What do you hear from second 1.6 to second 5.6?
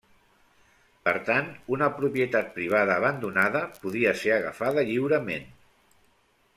una propietat privada abandonada podia ser agafada lliurement.